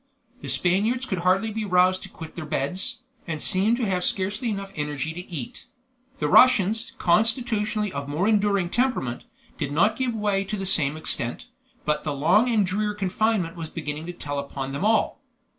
[0.41, 4.49] The Spaniards could hardly be roused to quit their beds, and seemed to have scarcely
[4.49, 4.71] energy
[5.11, 5.65] enough to eat.
[6.17, 9.25] The Russians, constitutionally of more enduring temperament,
[9.59, 11.49] did not give way to the same extent,
[11.85, 15.21] but the long and drear confinement was beginning to tell upon them all.